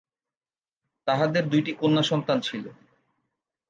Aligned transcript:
তাহাদের 1.07 1.43
দুইটি 1.49 1.71
কন্যা 1.73 2.03
সন্তান 2.03 2.37
ছিল। 2.41 2.65